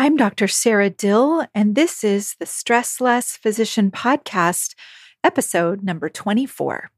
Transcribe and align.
I'm 0.00 0.16
Dr. 0.16 0.46
Sara 0.46 0.90
Dill, 0.90 1.44
and 1.56 1.74
this 1.74 2.04
is 2.04 2.36
the 2.38 2.46
Stress 2.46 3.00
Less 3.00 3.36
Physician 3.36 3.90
Podcast, 3.90 4.76
episode 5.24 5.82
number 5.82 6.08
24. 6.08 6.88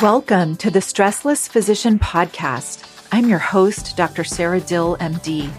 Welcome 0.00 0.56
to 0.56 0.70
the 0.70 0.78
Stressless 0.78 1.50
Physician 1.50 1.98
Podcast. 1.98 2.82
I'm 3.12 3.28
your 3.28 3.40
host, 3.40 3.94
Dr. 3.94 4.24
Sara 4.24 4.60
Dill, 4.60 4.96
MD. 4.96 5.50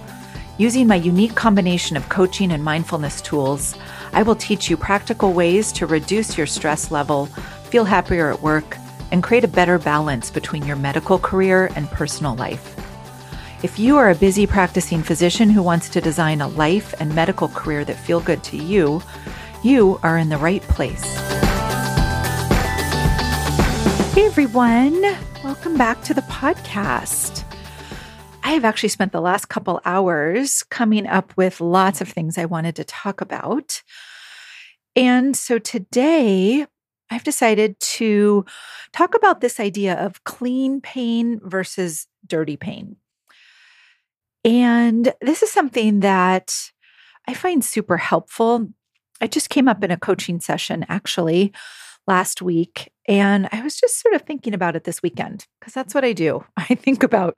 Using 0.57 0.87
my 0.87 0.95
unique 0.95 1.35
combination 1.35 1.95
of 1.95 2.09
coaching 2.09 2.51
and 2.51 2.63
mindfulness 2.63 3.21
tools, 3.21 3.75
I 4.11 4.23
will 4.23 4.35
teach 4.35 4.71
you 4.71 4.75
practical 4.75 5.33
ways 5.33 5.71
to 5.73 5.85
reduce 5.85 6.35
your 6.35 6.47
stress 6.47 6.89
level, 6.89 7.27
feel 7.69 7.85
happier 7.85 8.31
at 8.31 8.41
work, 8.41 8.75
and 9.11 9.23
create 9.23 9.43
a 9.43 9.47
better 9.47 9.79
balance 9.79 10.29
between 10.31 10.65
your 10.65 10.75
medical 10.75 11.19
career 11.19 11.69
and 11.75 11.89
personal 11.89 12.35
life. 12.35 12.75
If 13.61 13.77
you 13.77 13.97
are 13.97 14.09
a 14.09 14.15
busy 14.15 14.47
practicing 14.47 15.03
physician 15.03 15.49
who 15.49 15.61
wants 15.61 15.89
to 15.89 16.01
design 16.01 16.39
a 16.41 16.47
life 16.47 16.93
and 16.99 17.13
medical 17.13 17.49
career 17.49 17.83
that 17.85 17.99
feel 17.99 18.21
good 18.21 18.43
to 18.45 18.57
you, 18.57 19.01
you 19.63 19.99
are 20.01 20.17
in 20.17 20.29
the 20.29 20.37
right 20.37 20.61
place. 20.61 21.03
Hey 24.13 24.25
everyone, 24.25 25.01
welcome 25.43 25.77
back 25.77 26.01
to 26.03 26.13
the 26.13 26.21
podcast. 26.21 27.43
I 28.43 28.53
have 28.53 28.65
actually 28.65 28.89
spent 28.89 29.11
the 29.11 29.21
last 29.21 29.45
couple 29.45 29.81
hours 29.85 30.63
coming 30.63 31.05
up 31.05 31.35
with 31.35 31.61
lots 31.61 32.01
of 32.01 32.07
things 32.07 32.37
I 32.37 32.45
wanted 32.45 32.75
to 32.77 32.83
talk 32.83 33.21
about. 33.21 33.83
And 34.95 35.35
so 35.35 35.59
today 35.59 36.65
I've 37.11 37.23
decided 37.23 37.79
to 37.79 38.45
talk 38.93 39.15
about 39.15 39.41
this 39.41 39.59
idea 39.59 39.95
of 39.95 40.23
clean 40.23 40.81
pain 40.81 41.39
versus 41.43 42.07
dirty 42.25 42.57
pain. 42.57 42.97
And 44.43 45.13
this 45.21 45.43
is 45.43 45.51
something 45.51 45.99
that 46.01 46.71
I 47.27 47.33
find 47.33 47.63
super 47.63 47.97
helpful. 47.97 48.69
I 49.21 49.27
just 49.27 49.49
came 49.49 49.67
up 49.67 49.83
in 49.83 49.91
a 49.91 49.97
coaching 49.97 50.39
session 50.39 50.85
actually 50.87 51.53
last 52.07 52.41
week, 52.41 52.91
and 53.07 53.49
I 53.51 53.61
was 53.61 53.75
just 53.75 54.01
sort 54.01 54.15
of 54.15 54.23
thinking 54.23 54.53
about 54.53 54.75
it 54.75 54.83
this 54.83 55.03
weekend 55.03 55.45
because 55.59 55.73
that's 55.73 55.93
what 55.93 56.05
I 56.05 56.13
do. 56.13 56.43
I 56.57 56.75
think 56.75 57.03
about 57.03 57.37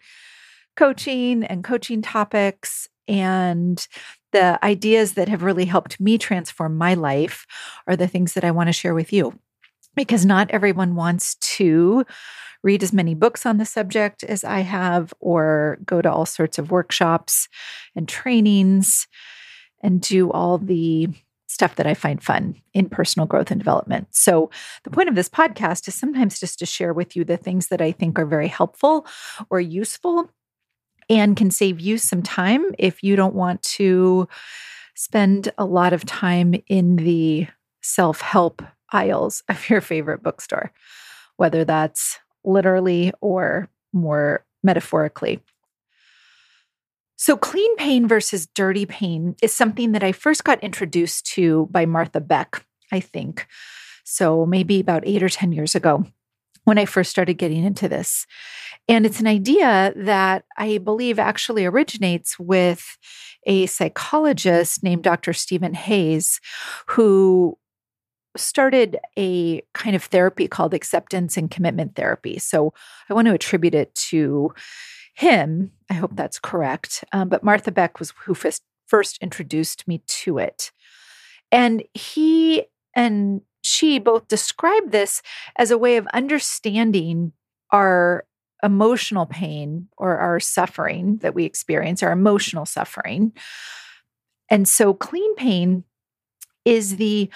coaching 0.78 1.44
and 1.44 1.64
coaching 1.64 2.02
topics 2.02 2.88
and 3.08 3.86
the 4.32 4.64
ideas 4.64 5.14
that 5.14 5.28
have 5.28 5.44
really 5.44 5.66
helped 5.66 6.00
me 6.00 6.17
transform 6.17 6.78
my 6.78 6.94
life 6.94 7.45
are 7.88 7.98
the 7.98 8.08
things 8.08 8.34
that 8.34 8.45
I 8.45 8.52
want 8.52 8.67
to 8.67 8.73
share 8.73 8.94
with 8.94 9.12
you 9.12 9.38
because 9.95 10.25
not 10.25 10.52
everyone 10.52 10.95
wants 10.95 11.36
to 11.36 12.06
read 12.64 12.84
as 12.84 12.94
many 12.94 13.16
books 13.16 13.45
on 13.45 13.58
the 13.58 13.66
subject 13.66 14.23
as 14.23 14.44
I 14.44 14.59
have, 14.59 15.14
or 15.20 15.80
go 15.86 16.02
to 16.02 16.11
all 16.11 16.25
sorts 16.25 16.59
of 16.59 16.72
workshops 16.72 17.48
and 17.95 18.08
trainings 18.08 19.08
and 19.81 20.00
do 20.00 20.31
all 20.31 20.58
the 20.58 21.09
stuff 21.48 21.75
that 21.75 21.88
I 21.88 21.94
find 21.94 22.23
fun 22.23 22.56
in 22.73 22.88
personal 22.88 23.25
growth 23.25 23.52
and 23.52 23.59
development. 23.59 24.08
So, 24.11 24.50
the 24.83 24.89
point 24.89 25.09
of 25.09 25.16
this 25.16 25.28
podcast 25.28 25.88
is 25.88 25.95
sometimes 25.95 26.39
just 26.39 26.59
to 26.59 26.66
share 26.66 26.94
with 26.94 27.16
you 27.16 27.26
the 27.26 27.38
things 27.38 27.67
that 27.67 27.81
I 27.81 27.92
think 27.92 28.17
are 28.17 28.26
very 28.26 28.48
helpful 28.48 29.05
or 29.50 29.59
useful 29.59 30.30
and 31.09 31.36
can 31.36 31.52
save 31.52 31.80
you 31.80 31.98
some 31.98 32.22
time 32.22 32.64
if 32.78 33.03
you 33.03 33.16
don't 33.16 33.36
want 33.36 33.61
to 33.64 34.28
spend 34.95 35.52
a 35.58 35.66
lot 35.66 35.94
of 35.94 36.05
time 36.05 36.55
in 36.67 36.95
the 36.98 37.48
self 37.81 38.22
help 38.22 38.61
aisles 38.92 39.44
of 39.50 39.70
your 39.70 39.81
favorite 39.81 40.23
bookstore, 40.23 40.72
whether 41.38 41.66
that's 41.66 42.20
literally 42.44 43.11
or 43.22 43.70
more 43.94 44.45
metaphorically. 44.64 45.42
So, 47.17 47.38
clean 47.38 47.75
pain 47.75 48.08
versus 48.08 48.48
dirty 48.48 48.88
pain 48.88 49.36
is 49.44 49.53
something 49.53 49.92
that 49.92 50.03
I 50.03 50.11
first 50.11 50.44
got 50.44 50.64
introduced 50.64 51.25
to 51.33 51.67
by 51.70 51.86
Martha 51.86 52.20
Beck, 52.20 52.66
I 52.92 52.99
think. 52.99 53.45
So, 54.04 54.45
maybe 54.45 54.80
about 54.80 55.04
eight 55.05 55.21
or 55.21 55.30
10 55.30 55.52
years 55.52 55.76
ago 55.76 56.05
when 56.64 56.77
I 56.77 56.86
first 56.86 57.11
started 57.11 57.36
getting 57.36 57.64
into 57.64 57.87
this. 57.87 58.26
And 58.87 59.05
it's 59.05 59.20
an 59.20 59.27
idea 59.27 59.93
that 59.95 60.45
I 60.58 60.80
believe 60.80 61.20
actually 61.20 61.66
originates 61.66 62.39
with 62.39 62.98
a 63.45 63.66
psychologist 63.67 64.83
named 64.83 65.04
Dr. 65.04 65.33
Steven 65.33 65.73
Hayes, 65.73 66.39
who 66.87 67.58
started 68.37 68.97
a 69.17 69.61
kind 69.73 69.95
of 69.95 70.03
therapy 70.03 70.47
called 70.47 70.73
acceptance 70.73 71.37
and 71.37 71.52
commitment 71.52 71.95
therapy. 71.95 72.39
So 72.39 72.73
I 73.09 73.14
want 73.14 73.27
to 73.27 73.33
attribute 73.33 73.75
it 73.75 73.93
to 73.95 74.53
him. 75.14 75.71
I 75.89 75.95
hope 75.95 76.15
that's 76.15 76.39
correct. 76.39 77.03
Um, 77.11 77.30
but 77.30 77.43
Martha 77.43 77.71
Beck 77.71 77.99
was 77.99 78.14
who 78.25 78.33
first, 78.33 78.64
first 78.87 79.17
introduced 79.21 79.87
me 79.87 80.02
to 80.08 80.37
it. 80.37 80.71
And 81.52 81.83
he 81.93 82.65
and 82.95 83.42
she 83.64 83.99
both 83.99 84.27
describe 84.27 84.92
this 84.92 85.21
as 85.55 85.71
a 85.71 85.77
way 85.77 85.98
of 85.98 86.08
understanding 86.13 87.33
our 87.71 88.25
emotional 88.63 89.25
pain 89.25 89.87
or 89.98 90.17
our 90.17 90.39
suffering 90.39 91.17
that 91.17 91.33
we 91.33 91.45
experience, 91.45 92.03
our 92.03 92.11
emotional 92.11 92.65
suffering. 92.65 93.33
And 94.49 94.67
so, 94.67 94.93
clean 94.93 95.36
pain 95.36 95.83
is 96.65 96.98
the 96.98 97.30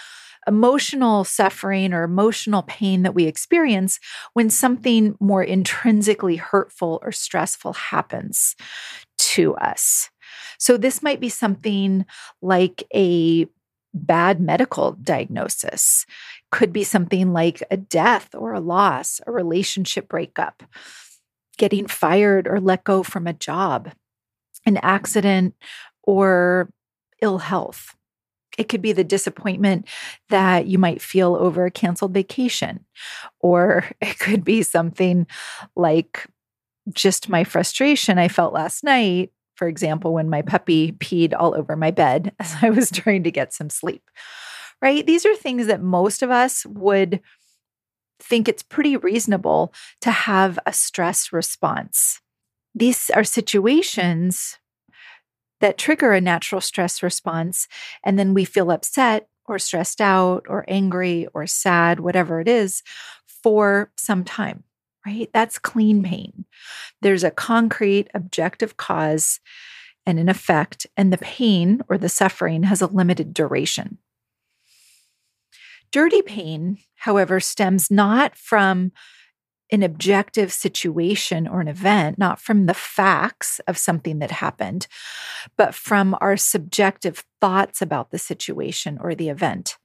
emotional 0.48 1.24
suffering 1.24 1.94
or 1.94 2.04
emotional 2.04 2.64
pain 2.64 3.04
that 3.04 3.16
we 3.16 3.26
experience 3.26 4.00
when 4.34 4.50
something 4.50 5.16
more 5.20 5.44
intrinsically 5.44 6.36
hurtful 6.36 7.00
or 7.02 7.12
stressful 7.12 7.74
happens 7.74 8.56
to 9.18 9.56
us. 9.56 10.10
So, 10.58 10.78
this 10.78 11.02
might 11.04 11.20
be 11.20 11.30
something 11.30 12.06
like 12.42 12.84
a 12.94 13.48
bad 13.94 14.42
medical 14.42 14.94
diagnosis, 15.02 16.06
could 16.52 16.74
be 16.74 16.84
something 16.84 17.32
like 17.32 17.64
a 17.72 17.78
death 17.78 18.36
or 18.36 18.54
a 18.54 18.60
loss, 18.60 19.22
a 19.26 19.32
relationship 19.32 20.10
breakup, 20.10 20.64
getting 21.58 21.88
fired 21.88 22.48
or 22.48 22.60
let 22.60 22.84
go 22.84 23.04
from 23.04 23.28
a 23.28 23.34
job, 23.34 23.92
an 24.66 24.78
accident, 24.78 25.56
or 26.04 26.70
ill 27.22 27.38
health. 27.38 27.96
It 28.58 28.70
could 28.70 28.82
be 28.82 28.92
the 28.92 29.04
disappointment 29.04 29.88
that 30.30 30.68
you 30.68 30.78
might 30.78 31.02
feel 31.02 31.36
over 31.36 31.66
a 31.66 31.72
canceled 31.72 32.14
vacation, 32.14 32.86
or 33.40 33.86
it 34.02 34.20
could 34.20 34.44
be 34.44 34.64
something 34.64 35.28
like 35.76 36.28
just 36.94 37.30
my 37.30 37.44
frustration 37.44 38.20
I 38.20 38.28
felt 38.28 38.54
last 38.54 38.84
night, 38.84 39.32
for 39.56 39.68
example, 39.68 40.14
when 40.14 40.30
my 40.30 40.42
puppy 40.42 40.92
peed 40.92 41.34
all 41.38 41.56
over 41.56 41.76
my 41.76 41.92
bed 41.92 42.34
as 42.40 42.56
I 42.62 42.70
was 42.70 42.92
trying 42.92 43.24
to 43.24 43.32
get 43.32 43.54
some 43.54 43.70
sleep. 43.70 44.04
Right? 44.82 45.06
These 45.06 45.26
are 45.26 45.36
things 45.36 45.68
that 45.68 45.82
most 45.82 46.22
of 46.22 46.30
us 46.30 46.66
would 46.66 47.22
think 48.20 48.48
it's 48.48 48.64
pretty 48.64 48.98
reasonable 48.98 49.74
to 50.02 50.12
have 50.12 50.60
a 50.66 50.74
stress 50.74 51.32
response. 51.32 52.22
These 52.74 53.10
are 53.10 53.24
situations 53.24 54.60
that 55.66 55.80
trigger 55.80 56.14
a 56.14 56.22
natural 56.22 56.62
stress 56.62 57.02
response. 57.02 57.68
And 58.04 58.20
then 58.20 58.36
we 58.36 58.46
feel 58.46 58.70
upset 58.70 59.28
or 59.48 59.58
stressed 59.58 60.00
out 60.00 60.46
or 60.48 60.64
angry 60.68 61.26
or 61.34 61.48
sad, 61.48 62.00
whatever 62.00 62.40
it 62.40 62.48
is, 62.48 62.84
for 63.42 63.92
some 63.98 64.24
time, 64.24 64.64
right? 65.08 65.28
That's 65.34 65.58
clean 65.58 66.04
pain. 66.04 66.46
There's 67.02 67.24
a 67.24 67.32
concrete, 67.32 68.10
objective 68.14 68.78
cause 68.78 69.40
and 70.06 70.20
an 70.20 70.30
effect, 70.30 70.86
and 70.96 71.12
the 71.12 71.18
pain 71.18 71.82
or 71.90 71.98
the 71.98 72.10
suffering 72.10 72.62
has 72.62 72.84
a 72.84 72.88
limited 72.88 73.34
duration. 73.34 73.98
Dirty 75.92 76.22
pain, 76.22 76.78
however, 76.94 77.40
stems 77.40 77.90
not 77.90 78.38
from 78.38 78.92
an 79.72 79.84
objective 79.84 80.54
situation 80.54 81.48
or 81.48 81.60
an 81.60 81.68
event, 81.68 82.18
not 82.18 82.40
from 82.40 82.66
the 82.66 82.74
facts 82.74 83.60
of 83.68 83.78
something 83.78 84.20
that 84.20 84.32
happened, 84.32 84.88
but 85.58 85.74
from 85.74 86.16
our 86.22 86.38
subjective 86.38 87.24
thoughts 87.42 87.82
about 87.82 88.12
the 88.12 88.20
situation 88.20 88.98
or 89.02 89.16
the 89.16 89.30
event. 89.30 89.78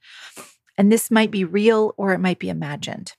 And 0.76 0.93
this 0.93 1.10
might 1.10 1.31
be 1.31 1.44
real 1.44 1.94
or 1.96 2.12
it 2.12 2.19
might 2.19 2.38
be 2.38 2.49
imagined. 2.49 3.12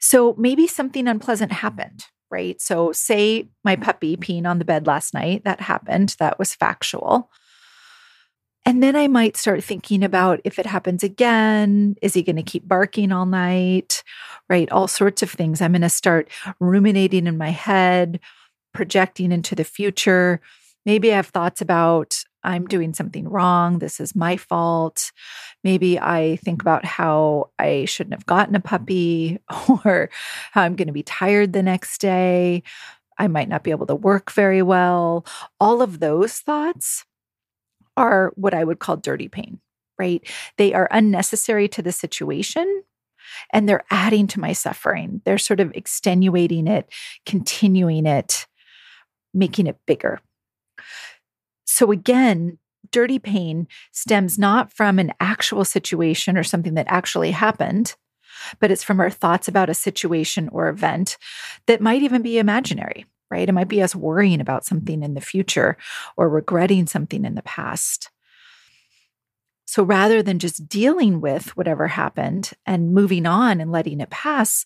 So 0.00 0.34
maybe 0.36 0.66
something 0.66 1.08
unpleasant 1.08 1.52
happened, 1.52 2.04
right? 2.30 2.60
So, 2.60 2.92
say 2.92 3.48
my 3.64 3.74
puppy 3.74 4.16
peeing 4.16 4.46
on 4.46 4.58
the 4.58 4.64
bed 4.64 4.86
last 4.86 5.14
night, 5.14 5.44
that 5.44 5.62
happened, 5.62 6.14
that 6.18 6.38
was 6.38 6.54
factual. 6.54 7.30
And 8.66 8.82
then 8.82 8.96
I 8.96 9.08
might 9.08 9.36
start 9.36 9.62
thinking 9.62 10.02
about 10.02 10.40
if 10.44 10.58
it 10.58 10.66
happens 10.66 11.02
again, 11.02 11.96
is 12.00 12.14
he 12.14 12.22
going 12.22 12.36
to 12.36 12.42
keep 12.42 12.66
barking 12.66 13.12
all 13.12 13.26
night? 13.26 14.02
Right? 14.48 14.70
All 14.70 14.88
sorts 14.88 15.22
of 15.22 15.30
things. 15.30 15.60
I'm 15.60 15.72
going 15.72 15.82
to 15.82 15.90
start 15.90 16.30
ruminating 16.60 17.26
in 17.26 17.36
my 17.36 17.50
head, 17.50 18.20
projecting 18.72 19.32
into 19.32 19.54
the 19.54 19.64
future. 19.64 20.40
Maybe 20.86 21.12
I 21.12 21.16
have 21.16 21.28
thoughts 21.28 21.60
about 21.60 22.24
I'm 22.42 22.66
doing 22.66 22.92
something 22.92 23.28
wrong. 23.28 23.78
This 23.78 24.00
is 24.00 24.14
my 24.14 24.36
fault. 24.36 25.12
Maybe 25.62 25.98
I 25.98 26.36
think 26.36 26.60
about 26.60 26.84
how 26.84 27.50
I 27.58 27.86
shouldn't 27.86 28.14
have 28.14 28.26
gotten 28.26 28.54
a 28.54 28.60
puppy 28.60 29.38
or 29.84 30.10
how 30.52 30.62
I'm 30.62 30.76
going 30.76 30.88
to 30.88 30.92
be 30.92 31.02
tired 31.02 31.52
the 31.52 31.62
next 31.62 32.00
day. 32.00 32.62
I 33.18 33.28
might 33.28 33.48
not 33.48 33.62
be 33.62 33.70
able 33.70 33.86
to 33.86 33.94
work 33.94 34.30
very 34.30 34.60
well. 34.60 35.24
All 35.58 35.80
of 35.80 36.00
those 36.00 36.38
thoughts 36.38 37.04
are 37.96 38.32
what 38.36 38.54
I 38.54 38.64
would 38.64 38.78
call 38.78 38.96
dirty 38.96 39.28
pain, 39.28 39.60
right? 39.98 40.26
They 40.56 40.74
are 40.74 40.88
unnecessary 40.90 41.68
to 41.68 41.82
the 41.82 41.92
situation 41.92 42.82
and 43.52 43.68
they're 43.68 43.84
adding 43.90 44.26
to 44.28 44.40
my 44.40 44.52
suffering. 44.52 45.20
They're 45.24 45.38
sort 45.38 45.60
of 45.60 45.72
extenuating 45.74 46.66
it, 46.66 46.90
continuing 47.26 48.06
it, 48.06 48.46
making 49.32 49.66
it 49.66 49.78
bigger. 49.86 50.20
So, 51.64 51.90
again, 51.90 52.58
dirty 52.92 53.18
pain 53.18 53.66
stems 53.92 54.38
not 54.38 54.72
from 54.72 54.98
an 54.98 55.12
actual 55.20 55.64
situation 55.64 56.36
or 56.36 56.44
something 56.44 56.74
that 56.74 56.86
actually 56.88 57.30
happened, 57.30 57.96
but 58.60 58.70
it's 58.70 58.84
from 58.84 59.00
our 59.00 59.10
thoughts 59.10 59.48
about 59.48 59.70
a 59.70 59.74
situation 59.74 60.48
or 60.50 60.68
event 60.68 61.16
that 61.66 61.80
might 61.80 62.02
even 62.02 62.22
be 62.22 62.38
imaginary, 62.38 63.06
right? 63.30 63.48
It 63.48 63.52
might 63.52 63.68
be 63.68 63.82
us 63.82 63.94
worrying 63.94 64.40
about 64.40 64.64
something 64.64 65.02
in 65.02 65.14
the 65.14 65.20
future 65.20 65.76
or 66.16 66.28
regretting 66.28 66.86
something 66.86 67.24
in 67.24 67.34
the 67.34 67.42
past. 67.42 68.10
So 69.66 69.82
rather 69.82 70.22
than 70.22 70.38
just 70.38 70.68
dealing 70.68 71.20
with 71.20 71.56
whatever 71.56 71.88
happened 71.88 72.52
and 72.66 72.94
moving 72.94 73.26
on 73.26 73.60
and 73.60 73.72
letting 73.72 74.00
it 74.00 74.10
pass, 74.10 74.64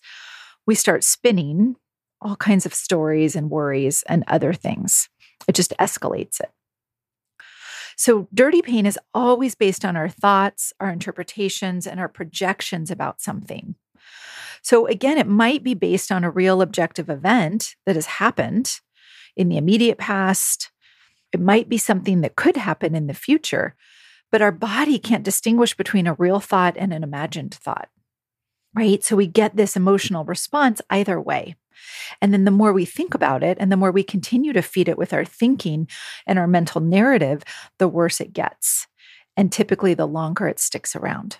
we 0.67 0.75
start 0.75 1.03
spinning 1.03 1.75
all 2.21 2.35
kinds 2.35 2.65
of 2.65 2.73
stories 2.73 3.35
and 3.35 3.49
worries 3.49 4.03
and 4.07 4.23
other 4.27 4.53
things. 4.53 5.09
It 5.47 5.55
just 5.55 5.73
escalates 5.79 6.39
it. 6.39 6.51
So, 7.95 8.27
dirty 8.33 8.61
pain 8.61 8.85
is 8.85 8.99
always 9.13 9.55
based 9.55 9.83
on 9.83 9.97
our 9.97 10.07
thoughts, 10.07 10.71
our 10.79 10.89
interpretations, 10.89 11.85
and 11.85 11.99
our 11.99 12.07
projections 12.07 12.91
about 12.91 13.19
something. 13.19 13.75
So, 14.61 14.87
again, 14.87 15.17
it 15.17 15.27
might 15.27 15.63
be 15.63 15.73
based 15.73 16.11
on 16.11 16.23
a 16.23 16.31
real 16.31 16.61
objective 16.61 17.09
event 17.09 17.75
that 17.85 17.95
has 17.95 18.05
happened 18.05 18.79
in 19.35 19.49
the 19.49 19.57
immediate 19.57 19.97
past. 19.97 20.71
It 21.31 21.39
might 21.39 21.69
be 21.69 21.77
something 21.77 22.21
that 22.21 22.35
could 22.35 22.57
happen 22.57 22.95
in 22.95 23.07
the 23.07 23.13
future, 23.13 23.75
but 24.31 24.41
our 24.41 24.51
body 24.51 24.99
can't 24.99 25.23
distinguish 25.23 25.75
between 25.75 26.07
a 26.07 26.13
real 26.15 26.39
thought 26.39 26.75
and 26.77 26.93
an 26.93 27.03
imagined 27.03 27.53
thought, 27.53 27.89
right? 28.75 29.03
So 29.03 29.15
we 29.15 29.27
get 29.27 29.55
this 29.55 29.75
emotional 29.75 30.25
response 30.25 30.81
either 30.89 31.19
way. 31.19 31.55
And 32.21 32.33
then 32.33 32.43
the 32.43 32.51
more 32.51 32.73
we 32.73 32.85
think 32.85 33.13
about 33.13 33.43
it 33.43 33.57
and 33.59 33.71
the 33.71 33.77
more 33.77 33.91
we 33.91 34.03
continue 34.03 34.53
to 34.53 34.61
feed 34.61 34.89
it 34.89 34.97
with 34.97 35.13
our 35.13 35.25
thinking 35.25 35.87
and 36.27 36.37
our 36.37 36.47
mental 36.47 36.81
narrative, 36.81 37.43
the 37.77 37.87
worse 37.87 38.19
it 38.19 38.33
gets. 38.33 38.87
And 39.37 39.51
typically, 39.51 39.93
the 39.93 40.07
longer 40.07 40.47
it 40.47 40.59
sticks 40.59 40.95
around. 40.95 41.37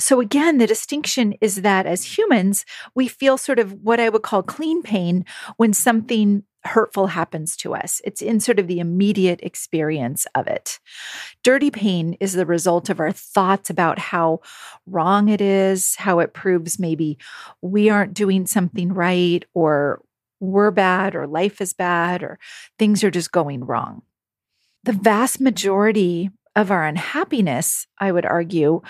So, 0.00 0.20
again, 0.20 0.58
the 0.58 0.66
distinction 0.66 1.34
is 1.40 1.62
that 1.62 1.86
as 1.86 2.18
humans, 2.18 2.64
we 2.94 3.06
feel 3.06 3.38
sort 3.38 3.58
of 3.58 3.72
what 3.82 4.00
I 4.00 4.08
would 4.08 4.22
call 4.22 4.42
clean 4.42 4.82
pain 4.82 5.24
when 5.56 5.72
something 5.72 6.44
hurtful 6.64 7.06
happens 7.08 7.56
to 7.56 7.74
us. 7.74 8.00
It's 8.04 8.20
in 8.20 8.40
sort 8.40 8.58
of 8.58 8.66
the 8.66 8.80
immediate 8.80 9.40
experience 9.42 10.26
of 10.34 10.46
it. 10.46 10.78
Dirty 11.42 11.70
pain 11.70 12.16
is 12.20 12.32
the 12.34 12.46
result 12.46 12.90
of 12.90 13.00
our 13.00 13.12
thoughts 13.12 13.70
about 13.70 13.98
how 13.98 14.40
wrong 14.86 15.28
it 15.28 15.40
is, 15.40 15.94
how 15.96 16.18
it 16.18 16.34
proves 16.34 16.78
maybe 16.78 17.18
we 17.62 17.88
aren't 17.88 18.14
doing 18.14 18.46
something 18.46 18.92
right, 18.92 19.44
or 19.54 20.02
we're 20.40 20.70
bad, 20.70 21.14
or 21.14 21.26
life 21.26 21.60
is 21.60 21.72
bad, 21.72 22.22
or 22.22 22.38
things 22.78 23.04
are 23.04 23.10
just 23.10 23.32
going 23.32 23.64
wrong. 23.64 24.02
The 24.84 24.92
vast 24.92 25.40
majority 25.40 26.30
of 26.56 26.70
our 26.70 26.86
unhappiness, 26.86 27.86
I 27.98 28.12
would 28.12 28.26
argue, 28.26 28.82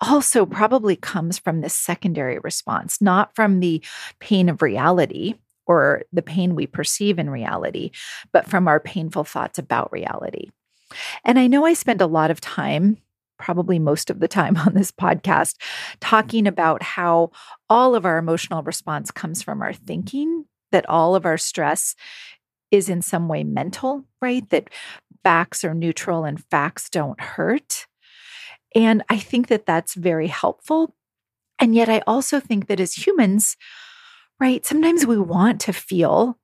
also 0.00 0.46
probably 0.46 0.96
comes 0.96 1.38
from 1.38 1.60
this 1.60 1.74
secondary 1.74 2.38
response, 2.38 3.00
not 3.00 3.34
from 3.34 3.60
the 3.60 3.82
pain 4.18 4.48
of 4.48 4.62
reality 4.62 5.34
or 5.66 6.02
the 6.12 6.22
pain 6.22 6.54
we 6.54 6.66
perceive 6.66 7.18
in 7.18 7.30
reality, 7.30 7.90
but 8.32 8.46
from 8.46 8.68
our 8.68 8.80
painful 8.80 9.24
thoughts 9.24 9.58
about 9.58 9.92
reality. 9.92 10.50
And 11.24 11.38
I 11.38 11.46
know 11.46 11.64
I 11.64 11.72
spend 11.72 12.00
a 12.00 12.06
lot 12.06 12.30
of 12.30 12.40
time, 12.40 12.98
probably 13.38 13.78
most 13.78 14.10
of 14.10 14.20
the 14.20 14.28
time 14.28 14.56
on 14.66 14.74
this 14.74 14.92
podcast, 14.92 15.56
talking 16.00 16.46
about 16.46 16.82
how 16.82 17.30
all 17.68 17.94
of 17.94 18.04
our 18.04 18.18
emotional 18.18 18.62
response 18.62 19.10
comes 19.10 19.42
from 19.42 19.62
our 19.62 19.72
thinking, 19.72 20.44
that 20.72 20.88
all 20.88 21.14
of 21.14 21.24
our 21.24 21.38
stress 21.38 21.94
is 22.70 22.88
in 22.88 23.00
some 23.00 23.28
way 23.28 23.44
mental, 23.44 24.04
right? 24.20 24.48
That 24.50 24.68
facts 25.22 25.64
are 25.64 25.74
neutral 25.74 26.24
and 26.24 26.42
facts 26.50 26.90
don't 26.90 27.20
hurt. 27.20 27.86
And 28.74 29.02
I 29.08 29.18
think 29.18 29.48
that 29.48 29.66
that's 29.66 29.94
very 29.94 30.26
helpful. 30.26 30.94
And 31.58 31.74
yet, 31.74 31.88
I 31.88 32.02
also 32.06 32.40
think 32.40 32.66
that 32.66 32.80
as 32.80 32.94
humans, 32.94 33.56
right? 34.40 34.66
Sometimes 34.66 35.06
we 35.06 35.18
want 35.18 35.60
to 35.62 35.72
feel 35.72 36.38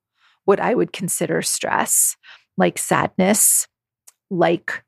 what 0.45 0.61
I 0.61 0.75
would 0.75 0.93
consider 0.93 1.43
stress, 1.43 2.17
like 2.57 2.79
sadness, 2.79 3.67
like 4.31 4.85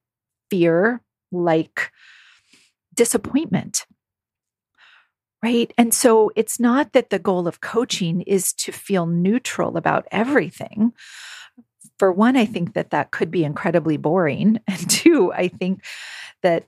fear, 0.51 1.03
like 1.33 1.91
disappointment. 2.95 3.87
Right. 5.43 5.73
And 5.77 5.93
so 5.93 6.31
it's 6.37 6.61
not 6.61 6.93
that 6.93 7.11
the 7.11 7.19
goal 7.19 7.49
of 7.49 7.61
coaching 7.61 8.21
is 8.23 8.53
to 8.55 8.71
feel 8.71 9.07
neutral 9.07 9.77
about 9.77 10.07
everything. 10.13 10.93
For 11.99 12.13
one, 12.13 12.37
I 12.37 12.45
think 12.45 12.75
that 12.75 12.91
that 12.91 13.11
could 13.11 13.31
be 13.31 13.45
incredibly 13.45 13.97
boring. 13.97 14.61
And 14.69 14.89
two, 14.89 15.33
I 15.33 15.49
think 15.49 15.85
that 16.43 16.67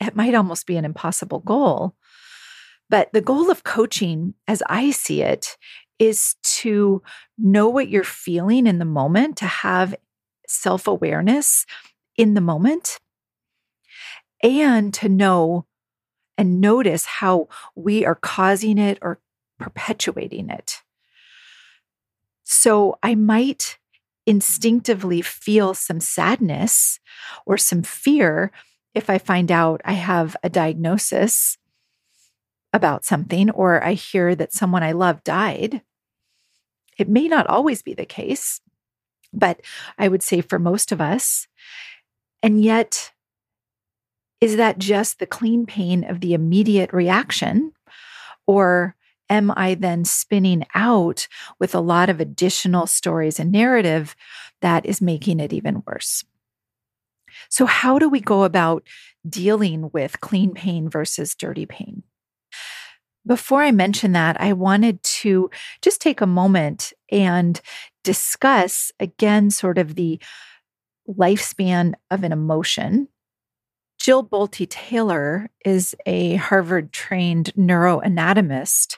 it 0.00 0.16
might 0.16 0.34
almost 0.34 0.66
be 0.66 0.76
an 0.76 0.84
impossible 0.84 1.40
goal. 1.40 1.94
But 2.90 3.12
the 3.12 3.20
goal 3.20 3.50
of 3.50 3.64
coaching, 3.64 4.34
as 4.46 4.62
I 4.68 4.90
see 4.90 5.22
it, 5.22 5.56
is 5.98 6.36
to 6.42 7.02
know 7.36 7.68
what 7.68 7.88
you're 7.88 8.04
feeling 8.04 8.66
in 8.66 8.78
the 8.78 8.84
moment, 8.84 9.36
to 9.38 9.46
have 9.46 9.94
self 10.46 10.86
awareness 10.86 11.66
in 12.16 12.34
the 12.34 12.40
moment, 12.40 12.98
and 14.42 14.94
to 14.94 15.08
know 15.08 15.66
and 16.36 16.60
notice 16.60 17.04
how 17.04 17.48
we 17.74 18.06
are 18.06 18.14
causing 18.14 18.78
it 18.78 18.98
or 19.02 19.20
perpetuating 19.58 20.50
it. 20.50 20.82
So 22.44 22.98
I 23.02 23.14
might 23.14 23.76
instinctively 24.24 25.20
feel 25.20 25.74
some 25.74 26.00
sadness 26.00 27.00
or 27.44 27.58
some 27.58 27.82
fear 27.82 28.52
if 28.94 29.10
I 29.10 29.18
find 29.18 29.50
out 29.50 29.80
I 29.84 29.92
have 29.92 30.36
a 30.42 30.48
diagnosis 30.48 31.58
about 32.72 33.04
something 33.04 33.50
or 33.50 33.82
I 33.82 33.94
hear 33.94 34.34
that 34.34 34.52
someone 34.52 34.82
I 34.82 34.92
love 34.92 35.24
died. 35.24 35.82
It 36.98 37.08
may 37.08 37.28
not 37.28 37.46
always 37.46 37.82
be 37.82 37.94
the 37.94 38.04
case, 38.04 38.60
but 39.32 39.60
I 39.98 40.08
would 40.08 40.22
say 40.22 40.40
for 40.40 40.58
most 40.58 40.92
of 40.92 41.00
us. 41.00 41.46
And 42.42 42.62
yet, 42.62 43.12
is 44.40 44.56
that 44.56 44.78
just 44.78 45.18
the 45.18 45.26
clean 45.26 45.66
pain 45.66 46.04
of 46.04 46.20
the 46.20 46.34
immediate 46.34 46.92
reaction? 46.92 47.72
Or 48.46 48.96
am 49.28 49.52
I 49.56 49.74
then 49.74 50.04
spinning 50.04 50.64
out 50.74 51.28
with 51.58 51.74
a 51.74 51.80
lot 51.80 52.08
of 52.08 52.20
additional 52.20 52.86
stories 52.86 53.40
and 53.40 53.52
narrative 53.52 54.14
that 54.60 54.86
is 54.86 55.00
making 55.00 55.40
it 55.40 55.52
even 55.52 55.82
worse? 55.86 56.24
So, 57.48 57.66
how 57.66 57.98
do 57.98 58.08
we 58.08 58.20
go 58.20 58.44
about 58.44 58.84
dealing 59.28 59.90
with 59.92 60.20
clean 60.20 60.54
pain 60.54 60.88
versus 60.88 61.34
dirty 61.34 61.66
pain? 61.66 62.02
Before 63.26 63.62
I 63.62 63.72
mention 63.72 64.12
that, 64.12 64.40
I 64.40 64.54
wanted 64.54 65.02
to 65.02 65.50
just 65.82 66.00
take 66.00 66.20
a 66.20 66.26
moment 66.26 66.92
and 67.10 67.60
discuss 68.02 68.90
again 69.00 69.50
sort 69.50 69.76
of 69.76 69.96
the 69.96 70.18
lifespan 71.08 71.94
of 72.10 72.24
an 72.24 72.32
emotion. 72.32 73.08
Jill 73.98 74.24
Bolte 74.24 74.66
Taylor 74.68 75.50
is 75.64 75.94
a 76.06 76.36
Harvard 76.36 76.92
trained 76.92 77.52
neuroanatomist 77.54 78.96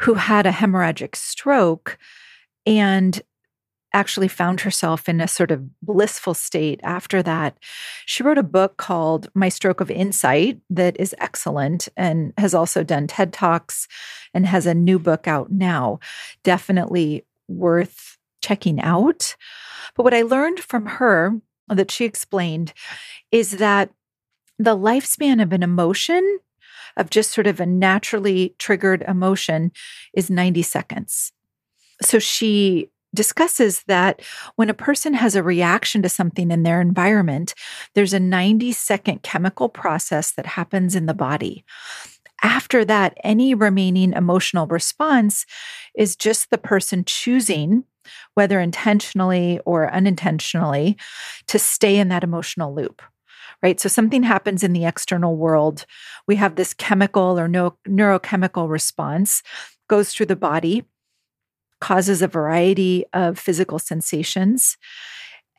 who 0.00 0.14
had 0.14 0.46
a 0.46 0.52
hemorrhagic 0.52 1.16
stroke 1.16 1.98
and 2.66 3.20
actually 3.94 4.28
found 4.28 4.60
herself 4.60 5.08
in 5.08 5.20
a 5.20 5.28
sort 5.28 5.50
of 5.50 5.80
blissful 5.80 6.34
state 6.34 6.80
after 6.82 7.22
that. 7.22 7.56
She 8.04 8.22
wrote 8.22 8.36
a 8.36 8.42
book 8.42 8.76
called 8.76 9.30
My 9.34 9.48
Stroke 9.48 9.80
of 9.80 9.90
Insight 9.90 10.60
that 10.68 10.98
is 11.00 11.14
excellent 11.18 11.88
and 11.96 12.34
has 12.36 12.52
also 12.52 12.82
done 12.82 13.06
TED 13.06 13.32
Talks 13.32 13.88
and 14.34 14.44
has 14.46 14.66
a 14.66 14.74
new 14.74 14.98
book 14.98 15.26
out 15.26 15.50
now. 15.50 16.00
Definitely 16.42 17.24
worth 17.48 18.18
checking 18.42 18.80
out. 18.80 19.36
But 19.94 20.02
what 20.02 20.14
I 20.14 20.22
learned 20.22 20.60
from 20.60 20.86
her 20.86 21.40
that 21.68 21.90
she 21.90 22.04
explained 22.04 22.74
is 23.30 23.52
that 23.52 23.90
the 24.58 24.76
lifespan 24.76 25.42
of 25.42 25.52
an 25.52 25.62
emotion, 25.62 26.38
of 26.96 27.10
just 27.10 27.32
sort 27.32 27.46
of 27.46 27.60
a 27.60 27.66
naturally 27.66 28.54
triggered 28.58 29.02
emotion, 29.06 29.72
is 30.14 30.30
90 30.30 30.62
seconds. 30.62 31.32
So 32.02 32.18
she 32.18 32.90
discusses 33.14 33.84
that 33.86 34.20
when 34.56 34.68
a 34.68 34.74
person 34.74 35.14
has 35.14 35.36
a 35.36 35.42
reaction 35.42 36.02
to 36.02 36.08
something 36.08 36.50
in 36.50 36.62
their 36.62 36.80
environment, 36.80 37.54
there's 37.94 38.12
a 38.12 38.20
90 38.20 38.72
second 38.72 39.22
chemical 39.22 39.68
process 39.68 40.32
that 40.32 40.46
happens 40.46 40.94
in 40.94 41.06
the 41.06 41.14
body. 41.14 41.64
After 42.42 42.84
that, 42.84 43.16
any 43.24 43.54
remaining 43.54 44.12
emotional 44.12 44.66
response 44.66 45.46
is 45.94 46.16
just 46.16 46.50
the 46.50 46.58
person 46.58 47.04
choosing 47.04 47.84
whether 48.34 48.60
intentionally 48.60 49.60
or 49.64 49.92
unintentionally, 49.92 50.96
to 51.46 51.58
stay 51.58 51.96
in 51.96 52.08
that 52.08 52.24
emotional 52.24 52.74
loop. 52.74 53.02
Right. 53.62 53.80
So 53.80 53.88
something 53.88 54.22
happens 54.22 54.62
in 54.62 54.74
the 54.74 54.84
external 54.84 55.36
world. 55.36 55.86
We 56.26 56.36
have 56.36 56.56
this 56.56 56.74
chemical 56.74 57.38
or 57.38 57.48
no, 57.48 57.76
neurochemical 57.88 58.68
response, 58.68 59.42
goes 59.88 60.12
through 60.12 60.26
the 60.26 60.36
body, 60.36 60.84
causes 61.84 62.22
a 62.22 62.28
variety 62.28 63.04
of 63.12 63.38
physical 63.38 63.78
sensations. 63.78 64.78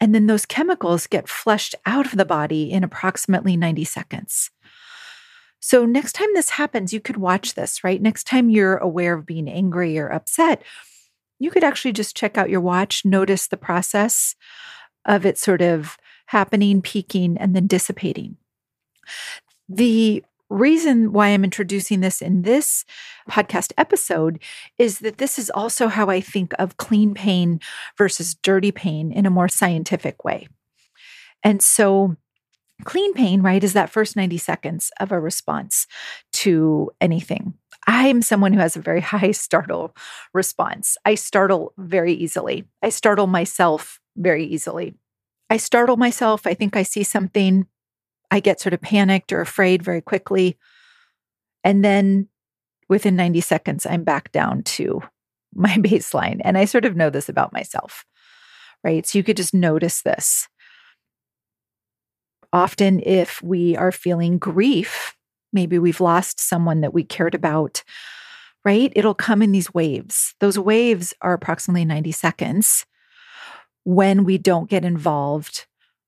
And 0.01 0.15
then 0.15 0.25
those 0.25 0.47
chemicals 0.47 1.05
get 1.05 1.29
flushed 1.29 1.75
out 1.85 2.07
of 2.07 2.17
the 2.17 2.25
body 2.25 2.71
in 2.71 2.83
approximately 2.83 3.55
90 3.55 3.83
seconds. 3.83 4.49
So, 5.59 5.85
next 5.85 6.13
time 6.13 6.29
this 6.33 6.49
happens, 6.49 6.91
you 6.91 6.99
could 6.99 7.17
watch 7.17 7.53
this, 7.53 7.83
right? 7.83 8.01
Next 8.01 8.25
time 8.25 8.49
you're 8.49 8.77
aware 8.77 9.13
of 9.13 9.27
being 9.27 9.47
angry 9.47 9.99
or 9.99 10.09
upset, 10.09 10.63
you 11.37 11.51
could 11.51 11.63
actually 11.63 11.93
just 11.93 12.17
check 12.17 12.39
out 12.39 12.49
your 12.49 12.61
watch, 12.61 13.05
notice 13.05 13.45
the 13.45 13.55
process 13.55 14.35
of 15.05 15.27
it 15.27 15.37
sort 15.37 15.61
of 15.61 15.95
happening, 16.25 16.81
peaking, 16.81 17.37
and 17.37 17.55
then 17.55 17.67
dissipating. 17.67 18.37
The 19.69 20.23
reason 20.49 21.11
why 21.11 21.29
I'm 21.29 21.43
introducing 21.43 22.01
this 22.01 22.21
in 22.21 22.43
this 22.43 22.85
podcast 23.29 23.73
episode 23.77 24.39
is 24.77 24.99
that 24.99 25.17
this 25.17 25.39
is 25.39 25.49
also 25.49 25.87
how 25.87 26.09
I 26.09 26.21
think 26.21 26.53
of 26.59 26.77
clean 26.77 27.13
pain 27.13 27.59
versus 27.97 28.35
dirty 28.35 28.71
pain 28.71 29.11
in 29.11 29.25
a 29.25 29.31
more 29.31 29.47
scientific 29.47 30.23
way. 30.23 30.47
And 31.43 31.61
so, 31.61 32.15
Clean 32.83 33.13
pain, 33.13 33.41
right, 33.41 33.63
is 33.63 33.73
that 33.73 33.89
first 33.89 34.15
90 34.15 34.37
seconds 34.37 34.91
of 34.99 35.11
a 35.11 35.19
response 35.19 35.87
to 36.33 36.91
anything. 36.99 37.53
I 37.87 38.07
am 38.07 38.21
someone 38.21 38.51
who 38.51 38.59
has 38.59 38.75
a 38.75 38.81
very 38.81 39.01
high 39.13 39.31
startle 39.31 39.95
response. 40.33 40.97
I 41.05 41.15
startle 41.15 41.73
very 41.77 42.13
easily. 42.13 42.65
I 42.81 42.89
startle 42.89 43.27
myself 43.27 43.99
very 44.17 44.43
easily. 44.43 44.95
I 45.49 45.57
startle 45.57 45.95
myself. 45.95 46.45
I 46.45 46.53
think 46.53 46.75
I 46.75 46.83
see 46.83 47.03
something. 47.03 47.67
I 48.31 48.39
get 48.39 48.59
sort 48.59 48.73
of 48.73 48.81
panicked 48.81 49.31
or 49.31 49.41
afraid 49.41 49.83
very 49.83 50.01
quickly. 50.01 50.57
And 51.63 51.83
then 51.83 52.27
within 52.89 53.15
90 53.15 53.41
seconds, 53.41 53.85
I'm 53.85 54.03
back 54.03 54.31
down 54.31 54.63
to 54.63 55.01
my 55.55 55.75
baseline. 55.77 56.41
And 56.43 56.57
I 56.57 56.65
sort 56.65 56.85
of 56.85 56.95
know 56.95 57.09
this 57.09 57.29
about 57.29 57.53
myself, 57.53 58.05
right? 58.83 59.05
So 59.05 59.17
you 59.17 59.23
could 59.23 59.37
just 59.37 59.53
notice 59.53 60.01
this. 60.01 60.47
Often, 62.53 63.01
if 63.05 63.41
we 63.41 63.75
are 63.75 63.91
feeling 63.91 64.37
grief, 64.37 65.15
maybe 65.51 65.77
we've 65.77 65.99
lost 65.99 66.39
someone 66.39 66.81
that 66.81 66.93
we 66.93 67.03
cared 67.03 67.35
about, 67.35 67.83
right? 68.63 68.93
It'll 68.95 69.13
come 69.13 69.41
in 69.41 69.51
these 69.51 69.73
waves. 69.73 70.35
Those 70.39 70.57
waves 70.57 71.13
are 71.21 71.33
approximately 71.33 71.83
90 71.83 72.13
seconds 72.13 72.85
when 73.83 74.23
we 74.23 74.37
don't 74.37 74.69
get 74.69 74.85
involved 74.85 75.67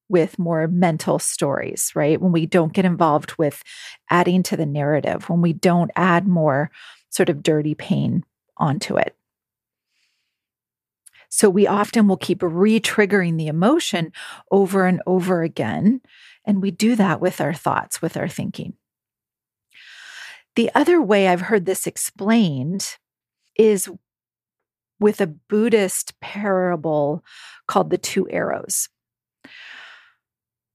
with 0.10 0.40
more 0.40 0.68
mental 0.68 1.20
stories, 1.20 1.92
right? 1.96 2.20
When 2.20 2.32
we 2.32 2.46
don't 2.46 2.74
get 2.74 2.86
involved 2.86 3.38
with 3.38 3.64
adding 4.10 4.44
to 4.44 4.58
the 4.58 4.66
narrative, 4.66 5.30
when 5.30 5.42
we 5.42 5.54
don't 5.54 5.92
add 5.96 6.28
more 6.28 6.72
sort 7.10 7.30
of 7.30 7.44
dirty 7.44 7.76
pain 7.76 8.24
onto 8.58 8.98
it. 8.98 9.16
So 11.30 11.50
we 11.50 11.68
often 11.68 12.08
will 12.08 12.18
keep 12.18 12.42
re 12.42 12.80
triggering 12.80 13.38
the 13.38 13.48
emotion 13.48 14.14
over 14.50 14.86
and 14.86 15.02
over 15.06 15.44
again 15.44 16.02
and 16.48 16.62
we 16.62 16.72
do 16.72 16.96
that 16.96 17.20
with 17.20 17.42
our 17.42 17.54
thoughts, 17.54 18.02
with 18.02 18.16
our 18.16 18.30
thinking. 18.30 18.74
The 20.56 20.72
other 20.74 21.02
way 21.02 21.28
I've 21.28 21.42
heard 21.42 21.66
this 21.66 21.86
explained 21.86 22.96
is 23.56 23.90
with 25.00 25.20
a 25.20 25.28
Buddhist 25.28 26.20
parable 26.22 27.24
called 27.68 27.90
the 27.90 27.98
two 27.98 28.28
arrows. 28.30 28.88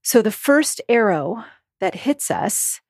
So 0.03 0.21
the 0.21 0.31
first 0.31 0.81
arrow 0.89 1.45
that 1.79 1.95
hits 1.95 2.29
us, 2.29 2.81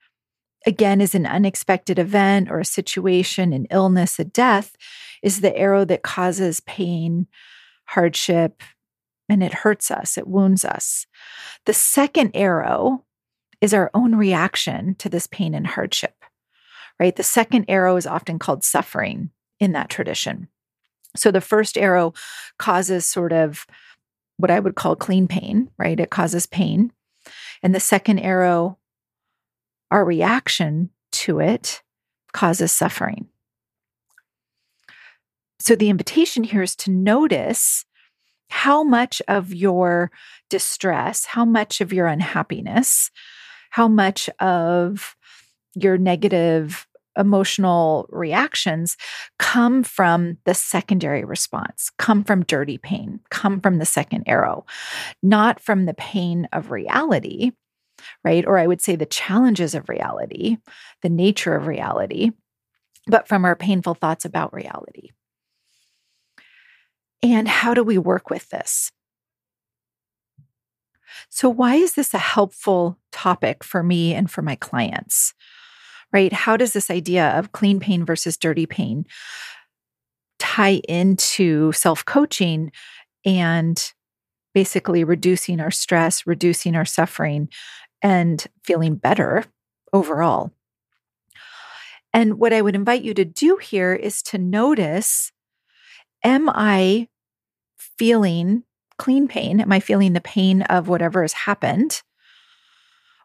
again, 0.66 1.00
is 1.00 1.14
an 1.14 1.26
unexpected 1.26 2.00
event 2.00 2.50
or 2.50 2.60
a 2.60 2.66
situation, 2.66 3.54
an 3.54 3.68
illness, 3.70 4.20
a 4.20 4.24
death, 4.24 4.76
is 5.22 5.42
the 5.42 5.56
arrow 5.56 5.86
that 5.86 6.02
causes 6.02 6.60
pain, 6.62 7.28
hardship, 7.86 8.64
and 9.30 9.44
it 9.44 9.54
hurts 9.54 9.92
us, 9.92 10.18
it 10.18 10.28
wounds 10.28 10.66
us. 10.66 11.06
The 11.66 11.74
second 11.74 12.32
arrow 12.34 13.06
is 13.62 13.74
our 13.74 13.90
own 13.94 14.16
reaction 14.16 14.96
to 14.96 15.08
this 15.08 15.28
pain 15.28 15.54
and 15.54 15.66
hardship, 15.66 16.26
right? 17.00 17.16
The 17.16 17.24
second 17.24 17.66
arrow 17.68 17.96
is 17.96 18.06
often 18.08 18.40
called 18.40 18.64
suffering 18.64 19.30
in 19.60 19.72
that 19.74 19.90
tradition. 19.90 20.50
So 21.16 21.32
the 21.32 21.42
first 21.42 21.78
arrow 21.78 22.14
causes 22.58 23.06
sort 23.06 23.32
of 23.32 23.66
what 24.38 24.52
I 24.52 24.60
would 24.60 24.76
call 24.76 24.96
clean 24.96 25.28
pain, 25.28 25.70
right? 25.78 26.00
It 26.00 26.10
causes 26.10 26.46
pain. 26.46 26.92
And 27.64 27.74
the 27.74 27.80
second 27.80 28.20
arrow, 28.20 28.78
our 29.90 30.06
reaction 30.06 30.90
to 31.14 31.40
it, 31.40 31.82
causes 32.34 32.72
suffering. 32.72 33.28
So 35.60 35.76
the 35.76 35.90
invitation 35.90 36.44
here 36.44 36.62
is 36.62 36.76
to 36.78 36.92
notice 36.92 37.86
how 38.50 38.84
much 38.84 39.22
of 39.28 39.54
your 39.54 40.12
distress, 40.50 41.26
how 41.26 41.46
much 41.46 41.80
of 41.80 41.94
your 41.94 42.06
unhappiness, 42.08 43.10
how 43.70 43.88
much 43.88 44.30
of 44.40 45.16
your 45.74 45.98
negative 45.98 46.86
emotional 47.18 48.08
reactions 48.10 48.98
come 49.40 49.84
from 49.84 50.38
the 50.46 50.54
secondary 50.54 51.24
response, 51.24 51.92
come 51.98 52.24
from 52.24 52.44
dirty 52.44 52.78
pain, 52.78 53.20
come 53.30 53.60
from 53.60 53.78
the 53.78 53.86
second 53.86 54.24
arrow, 54.28 54.66
not 55.22 55.60
from 55.60 55.86
the 55.86 55.94
pain 55.94 56.48
of 56.54 56.72
reality, 56.72 57.52
right? 58.24 58.46
Or 58.46 58.58
I 58.58 58.68
would 58.68 58.82
say 58.82 58.96
the 58.96 59.06
challenges 59.06 59.76
of 59.76 59.90
reality, 59.90 60.58
the 61.02 61.10
nature 61.10 61.56
of 61.56 61.68
reality, 61.68 62.32
but 63.08 63.28
from 63.28 63.46
our 63.46 63.56
painful 63.56 63.96
thoughts 63.96 64.26
about 64.26 64.54
reality. 64.54 65.10
And 67.22 67.48
how 67.48 67.74
do 67.74 67.84
we 67.84 67.98
work 67.98 68.30
with 68.30 68.50
this? 68.50 68.92
So, 71.30 71.50
why 71.50 71.76
is 71.76 71.94
this 71.94 72.14
a 72.14 72.20
helpful 72.20 72.98
topic 73.12 73.64
for 73.64 73.84
me 73.84 74.14
and 74.14 74.30
for 74.30 74.42
my 74.42 74.56
clients? 74.56 75.34
Right? 76.14 76.32
How 76.32 76.58
does 76.58 76.74
this 76.74 76.92
idea 76.92 77.30
of 77.32 77.52
clean 77.52 77.80
pain 77.80 78.06
versus 78.06 78.38
dirty 78.38 78.66
pain 78.66 79.06
tie 80.40 80.82
into 80.88 81.72
self 81.72 82.06
coaching 82.06 82.72
and 83.26 83.92
basically 84.54 85.04
reducing 85.04 85.60
our 85.60 85.72
stress, 85.72 86.28
reducing 86.28 86.76
our 86.76 86.86
suffering, 86.86 87.50
and 88.02 88.46
feeling 88.64 88.96
better 88.96 89.44
overall? 89.92 90.52
And 92.14 92.38
what 92.38 92.54
I 92.54 92.62
would 92.62 92.76
invite 92.76 93.02
you 93.02 93.16
to 93.16 93.26
do 93.26 93.58
here 93.58 93.94
is 93.94 94.22
to 94.24 94.38
notice 94.38 95.32
Am 96.24 96.48
I 96.50 97.10
feeling 97.98 98.64
clean 98.98 99.28
pain? 99.28 99.60
Am 99.60 99.72
I 99.72 99.80
feeling 99.80 100.14
the 100.14 100.22
pain 100.22 100.62
of 100.64 100.88
whatever 100.88 101.22
has 101.22 101.34
happened? 101.34 102.02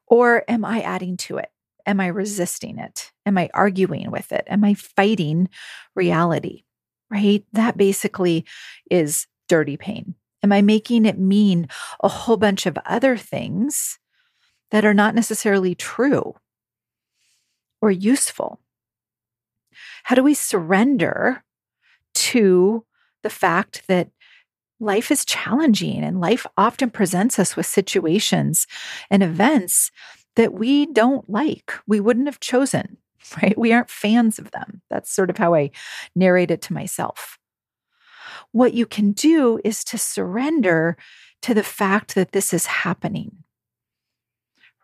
Or 0.07 0.43
am 0.49 0.65
I 0.65 0.81
adding 0.81 1.17
to 1.19 1.37
it? 1.37 1.51
Am 1.89 2.01
I 2.01 2.09
resisting 2.09 2.79
it? 2.79 3.13
Am 3.25 3.39
I 3.39 3.49
arguing 3.55 4.11
with 4.11 4.31
it? 4.31 4.45
Am 4.47 4.63
I 4.63 4.75
fighting 4.75 5.49
reality? 5.95 6.65
Right? 7.11 7.45
That 7.55 7.79
basically 7.79 8.45
is 8.91 9.27
dirty 9.49 9.79
pain. 9.79 10.15
Am 10.43 10.53
I 10.53 10.61
making 10.61 11.07
it 11.07 11.19
mean 11.19 11.67
a 12.01 12.09
whole 12.09 12.37
bunch 12.37 12.67
of 12.67 12.77
other 12.85 13.17
things 13.17 13.99
that 14.71 14.85
are 14.85 14.93
not 14.93 15.15
necessarily 15.15 15.75
true 15.75 16.35
or 17.81 17.91
useful? 17.91 18.61
How 20.05 20.15
do 20.15 20.23
we 20.23 20.35
surrender 20.35 21.43
to 22.15 22.85
the 23.23 23.31
fact 23.31 23.85
that 23.89 24.11
life 24.79 25.11
is 25.11 25.25
challenging 25.25 26.05
and 26.05 26.21
life 26.21 26.47
often 26.59 26.91
presents 26.91 27.39
us 27.39 27.57
with 27.57 27.65
situations 27.65 28.67
and 29.11 29.23
events 29.23 29.91
that 30.39 30.55
we 30.55 30.87
don't 30.87 31.29
like, 31.29 31.75
we 31.89 31.99
wouldn't 31.99 32.29
have 32.29 32.39
chosen, 32.39 32.97
right? 33.43 33.59
We 33.59 33.73
aren't 33.73 33.91
fans 33.91 34.39
of 34.39 34.53
them. 34.53 34.83
That's 34.89 35.13
sort 35.13 35.31
of 35.31 35.37
how 35.37 35.53
I 35.53 35.73
narrate 36.15 36.53
it 36.53 36.63
to 36.63 36.73
myself. 36.73 37.39
What 38.53 38.73
you 38.73 38.87
can 38.87 39.11
do 39.11 39.61
is 39.65 39.83
to 39.85 39.99
surrender 39.99 40.97
to 41.43 41.55
the 41.55 41.65
fact 41.65 42.15
that 42.15 42.31
this 42.31 42.55
is 42.55 42.67
happening, 42.67 43.39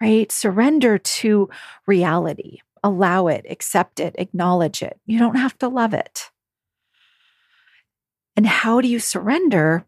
right? 0.00 0.30
Surrender 0.32 0.99
to 0.99 1.49
reality, 1.87 2.58
allow 2.82 3.28
it, 3.28 3.46
accept 3.49 4.00
it, 4.00 4.16
acknowledge 4.18 4.82
it. 4.82 4.99
You 5.06 5.20
don't 5.20 5.37
have 5.37 5.56
to 5.58 5.68
love 5.68 5.94
it. 5.94 6.32
And 8.37 8.44
how 8.44 8.80
do 8.80 8.88
you 8.88 8.99
surrender? 8.99 9.87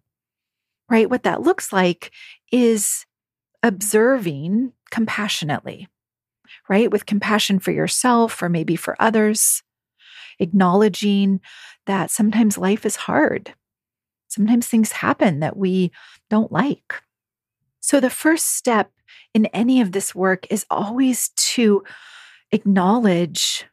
Right? 0.89 1.11
What 1.11 1.25
that 1.25 1.43
looks 1.43 1.73
like 1.73 2.13
is 2.53 3.05
observing 3.65 4.73
compassionately, 4.91 5.89
right? 6.69 6.91
With 6.91 7.07
compassion 7.07 7.59
for 7.59 7.73
yourself 7.73 8.43
or 8.43 8.49
maybe 8.49 8.77
for 8.77 8.97
others, 9.01 9.63
acknowledging 10.39 11.41
that 11.87 12.11
sometimes 12.11 12.59
life 12.59 12.85
is 12.85 12.97
hard, 12.97 13.55
Sometimes 14.29 14.67
things 14.67 14.93
happen 14.93 15.41
that 15.41 15.57
we 15.57 15.93
don't 16.29 16.53
like. 16.53 17.03
So, 17.81 18.01
the 18.01 18.11
first 18.11 18.55
step 18.57 18.91
in 19.33 19.47
any 19.47 19.81
of 19.81 19.93
this 19.93 20.15
work 20.15 20.47
is 20.51 20.67
always 20.71 21.31
to 21.55 21.85
acknowledge 22.53 23.65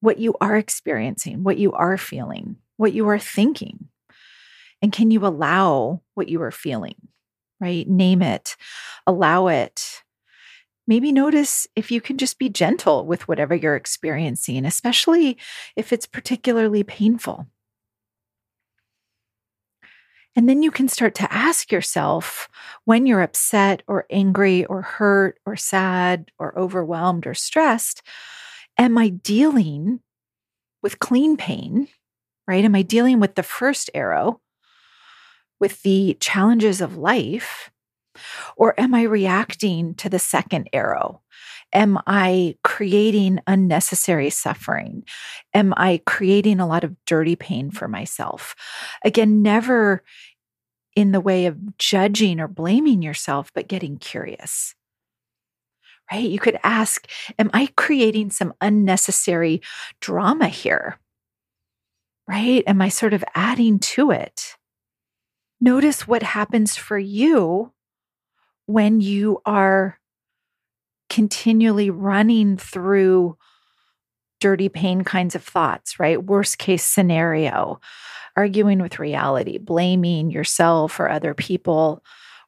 what 0.00 0.18
you 0.18 0.34
are 0.40 0.56
experiencing, 0.56 1.44
what 1.44 1.58
you 1.58 1.72
are 1.72 1.96
feeling, 1.96 2.56
what 2.76 2.92
you 2.92 3.08
are 3.08 3.18
thinking. 3.18 3.88
And 4.82 4.92
can 4.92 5.10
you 5.10 5.24
allow 5.24 6.02
what 6.14 6.28
you 6.28 6.42
are 6.42 6.50
feeling, 6.50 6.96
right? 7.60 7.88
Name 7.88 8.20
it, 8.20 8.56
allow 9.06 9.46
it. 9.46 10.02
Maybe 10.86 11.12
notice 11.12 11.66
if 11.76 11.90
you 11.90 12.00
can 12.00 12.18
just 12.18 12.38
be 12.38 12.48
gentle 12.48 13.06
with 13.06 13.28
whatever 13.28 13.54
you're 13.54 13.76
experiencing, 13.76 14.64
especially 14.64 15.38
if 15.76 15.92
it's 15.92 16.06
particularly 16.06 16.82
painful. 16.82 17.46
And 20.34 20.48
then 20.48 20.62
you 20.62 20.70
can 20.70 20.88
start 20.88 21.14
to 21.16 21.32
ask 21.32 21.70
yourself 21.70 22.48
when 22.84 23.06
you're 23.06 23.22
upset 23.22 23.82
or 23.86 24.06
angry 24.10 24.64
or 24.64 24.82
hurt 24.82 25.38
or 25.44 25.56
sad 25.56 26.30
or 26.38 26.58
overwhelmed 26.58 27.26
or 27.26 27.34
stressed, 27.34 28.02
am 28.78 28.96
I 28.96 29.10
dealing 29.10 30.00
with 30.82 30.98
clean 30.98 31.36
pain? 31.36 31.88
Right? 32.48 32.64
Am 32.64 32.74
I 32.74 32.82
dealing 32.82 33.20
with 33.20 33.36
the 33.36 33.42
first 33.42 33.88
arrow, 33.94 34.40
with 35.60 35.82
the 35.82 36.16
challenges 36.18 36.80
of 36.80 36.96
life? 36.96 37.71
Or 38.56 38.78
am 38.78 38.94
I 38.94 39.02
reacting 39.02 39.94
to 39.96 40.08
the 40.08 40.18
second 40.18 40.68
arrow? 40.72 41.22
Am 41.72 41.98
I 42.06 42.56
creating 42.62 43.40
unnecessary 43.46 44.30
suffering? 44.30 45.04
Am 45.54 45.72
I 45.76 46.02
creating 46.06 46.60
a 46.60 46.66
lot 46.66 46.84
of 46.84 46.96
dirty 47.06 47.36
pain 47.36 47.70
for 47.70 47.88
myself? 47.88 48.54
Again, 49.04 49.42
never 49.42 50.02
in 50.94 51.12
the 51.12 51.20
way 51.20 51.46
of 51.46 51.78
judging 51.78 52.40
or 52.40 52.48
blaming 52.48 53.00
yourself, 53.00 53.50
but 53.54 53.68
getting 53.68 53.96
curious. 53.96 54.74
Right? 56.10 56.28
You 56.28 56.38
could 56.38 56.58
ask, 56.62 57.08
Am 57.38 57.50
I 57.54 57.68
creating 57.76 58.30
some 58.30 58.52
unnecessary 58.60 59.62
drama 60.00 60.48
here? 60.48 60.98
Right? 62.28 62.62
Am 62.66 62.82
I 62.82 62.88
sort 62.88 63.14
of 63.14 63.24
adding 63.34 63.78
to 63.78 64.10
it? 64.10 64.56
Notice 65.60 66.06
what 66.06 66.22
happens 66.22 66.76
for 66.76 66.98
you 66.98 67.72
when 68.72 69.00
you 69.00 69.40
are 69.44 69.98
continually 71.10 71.90
running 71.90 72.56
through 72.56 73.36
dirty 74.40 74.68
pain 74.68 75.04
kinds 75.04 75.34
of 75.34 75.44
thoughts, 75.44 76.00
right? 76.00 76.22
Worst 76.22 76.58
case 76.58 76.84
scenario, 76.84 77.80
arguing 78.36 78.80
with 78.80 78.98
reality, 78.98 79.58
blaming 79.58 80.30
yourself 80.30 80.98
or 80.98 81.08
other 81.08 81.34
people, 81.34 82.02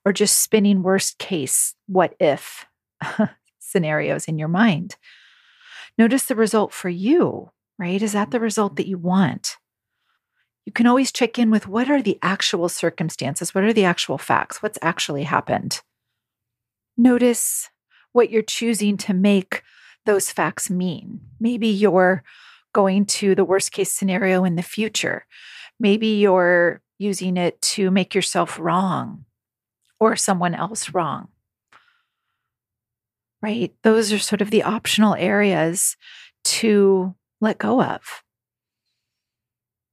or 0.04 0.12
just 0.12 0.40
spinning 0.40 0.82
worst 0.82 1.18
case, 1.18 1.74
what 1.86 2.14
if 2.18 2.66
scenarios 3.58 4.26
in 4.26 4.38
your 4.38 4.48
mind. 4.48 4.96
Notice 5.98 6.24
the 6.24 6.34
result 6.34 6.72
for 6.72 6.88
you, 6.88 7.50
right? 7.78 8.00
Is 8.00 8.12
that 8.12 8.30
the 8.30 8.40
result 8.40 8.76
that 8.76 8.88
you 8.88 8.98
want? 8.98 9.56
You 10.66 10.72
can 10.72 10.86
always 10.86 11.12
check 11.12 11.38
in 11.38 11.50
with 11.50 11.68
what 11.68 11.90
are 11.90 12.00
the 12.00 12.18
actual 12.22 12.68
circumstances? 12.68 13.54
What 13.54 13.64
are 13.64 13.72
the 13.72 13.84
actual 13.84 14.16
facts? 14.16 14.62
What's 14.62 14.78
actually 14.80 15.24
happened? 15.24 15.82
Notice 16.96 17.70
what 18.12 18.30
you're 18.30 18.42
choosing 18.42 18.96
to 18.98 19.14
make 19.14 19.62
those 20.06 20.30
facts 20.30 20.70
mean. 20.70 21.20
Maybe 21.40 21.68
you're 21.68 22.22
going 22.72 23.06
to 23.06 23.34
the 23.34 23.44
worst 23.44 23.72
case 23.72 23.92
scenario 23.92 24.44
in 24.44 24.56
the 24.56 24.62
future. 24.62 25.26
Maybe 25.80 26.08
you're 26.08 26.80
using 26.98 27.36
it 27.36 27.60
to 27.60 27.90
make 27.90 28.14
yourself 28.14 28.58
wrong 28.58 29.24
or 29.98 30.16
someone 30.16 30.54
else 30.54 30.90
wrong. 30.90 31.28
Right? 33.42 33.74
Those 33.82 34.12
are 34.12 34.18
sort 34.18 34.40
of 34.40 34.50
the 34.50 34.62
optional 34.62 35.14
areas 35.16 35.96
to 36.44 37.14
let 37.40 37.58
go 37.58 37.82
of. 37.82 38.22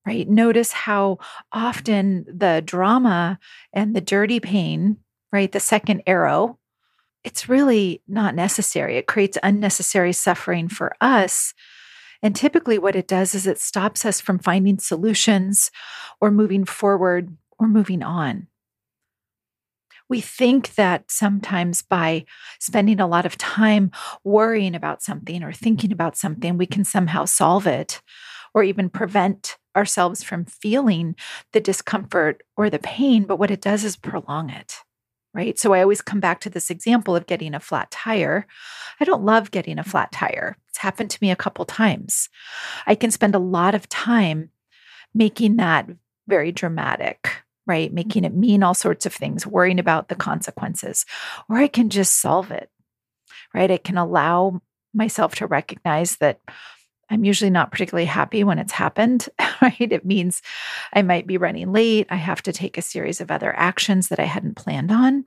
Right? 0.05 0.27
Notice 0.27 0.71
how 0.71 1.19
often 1.51 2.25
the 2.27 2.61
drama 2.65 3.39
and 3.73 3.95
the 3.95 4.01
dirty 4.01 4.39
pain, 4.39 4.97
right? 5.31 5.51
The 5.51 5.59
second 5.59 6.01
arrow 6.07 6.57
it's 7.23 7.47
really 7.47 8.01
not 8.07 8.35
necessary. 8.35 8.97
It 8.97 9.07
creates 9.07 9.37
unnecessary 9.43 10.13
suffering 10.13 10.67
for 10.67 10.93
us. 11.01 11.53
And 12.23 12.35
typically, 12.35 12.77
what 12.77 12.95
it 12.95 13.07
does 13.07 13.33
is 13.33 13.47
it 13.47 13.59
stops 13.59 14.05
us 14.05 14.21
from 14.21 14.39
finding 14.39 14.79
solutions 14.79 15.71
or 16.19 16.31
moving 16.31 16.65
forward 16.65 17.35
or 17.57 17.67
moving 17.67 18.03
on. 18.03 18.47
We 20.09 20.21
think 20.21 20.75
that 20.75 21.09
sometimes 21.09 21.81
by 21.81 22.25
spending 22.59 22.99
a 22.99 23.07
lot 23.07 23.25
of 23.25 23.37
time 23.37 23.91
worrying 24.23 24.75
about 24.75 25.01
something 25.01 25.41
or 25.41 25.53
thinking 25.53 25.91
about 25.91 26.17
something, 26.17 26.57
we 26.57 26.65
can 26.65 26.83
somehow 26.83 27.25
solve 27.25 27.65
it 27.65 28.01
or 28.53 28.61
even 28.61 28.89
prevent 28.89 29.57
ourselves 29.75 30.21
from 30.21 30.43
feeling 30.43 31.15
the 31.53 31.61
discomfort 31.61 32.43
or 32.57 32.69
the 32.69 32.79
pain. 32.79 33.23
But 33.23 33.37
what 33.37 33.51
it 33.51 33.61
does 33.61 33.85
is 33.85 33.95
prolong 33.95 34.49
it 34.49 34.75
right? 35.33 35.57
So 35.57 35.73
I 35.73 35.81
always 35.81 36.01
come 36.01 36.19
back 36.19 36.41
to 36.41 36.49
this 36.49 36.69
example 36.69 37.15
of 37.15 37.27
getting 37.27 37.53
a 37.53 37.59
flat 37.59 37.89
tire. 37.91 38.47
I 38.99 39.05
don't 39.05 39.23
love 39.23 39.51
getting 39.51 39.79
a 39.79 39.83
flat 39.83 40.11
tire. 40.11 40.57
It's 40.69 40.79
happened 40.79 41.09
to 41.11 41.19
me 41.21 41.31
a 41.31 41.35
couple 41.35 41.65
times. 41.65 42.29
I 42.85 42.95
can 42.95 43.11
spend 43.11 43.35
a 43.35 43.39
lot 43.39 43.75
of 43.75 43.87
time 43.89 44.49
making 45.13 45.57
that 45.57 45.87
very 46.27 46.51
dramatic, 46.51 47.43
right? 47.65 47.89
Mm-hmm. 47.89 47.95
Making 47.95 48.23
it 48.25 48.33
mean 48.33 48.63
all 48.63 48.73
sorts 48.73 49.05
of 49.05 49.13
things, 49.13 49.47
worrying 49.47 49.79
about 49.79 50.09
the 50.09 50.15
consequences, 50.15 51.05
or 51.49 51.57
I 51.57 51.67
can 51.67 51.89
just 51.89 52.19
solve 52.19 52.51
it, 52.51 52.69
right? 53.53 53.71
I 53.71 53.77
can 53.77 53.97
allow 53.97 54.61
myself 54.93 55.35
to 55.35 55.47
recognize 55.47 56.17
that 56.17 56.39
I'm 57.11 57.25
usually 57.25 57.49
not 57.51 57.71
particularly 57.71 58.05
happy 58.05 58.43
when 58.45 58.57
it's 58.57 58.71
happened, 58.71 59.27
right? 59.61 59.75
It 59.79 60.05
means 60.05 60.41
I 60.93 61.01
might 61.01 61.27
be 61.27 61.37
running 61.37 61.73
late. 61.73 62.07
I 62.09 62.15
have 62.15 62.41
to 62.43 62.53
take 62.53 62.77
a 62.77 62.81
series 62.81 63.19
of 63.19 63.29
other 63.29 63.53
actions 63.55 64.07
that 64.07 64.19
I 64.19 64.23
hadn't 64.23 64.55
planned 64.55 64.91
on. 64.91 65.25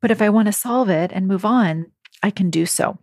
But 0.00 0.10
if 0.10 0.22
I 0.22 0.30
want 0.30 0.46
to 0.46 0.52
solve 0.52 0.88
it 0.88 1.12
and 1.12 1.28
move 1.28 1.44
on, 1.44 1.92
I 2.22 2.30
can 2.30 2.48
do 2.48 2.64
so. 2.64 2.98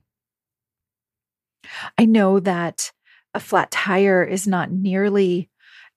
I 1.97 2.05
know 2.05 2.39
that 2.39 2.91
a 3.35 3.39
flat 3.39 3.69
tire 3.69 4.23
is 4.23 4.47
not 4.47 4.71
nearly 4.71 5.49